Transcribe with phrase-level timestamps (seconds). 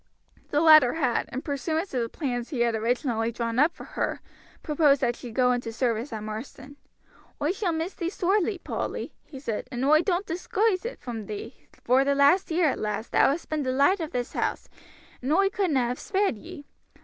[0.49, 4.19] The latter had, in pursuance of the plans he had originally drawn up for her,
[4.63, 6.75] proposed that she should go into service at Marsden.
[7.39, 11.67] "Oi shall miss thee sorely, Polly," he said; "and oi doan't disguise it from thee,
[11.85, 14.67] vor the last year, lass, thou hast been the light o' this house,
[15.21, 16.65] and oi couldna have spared ye.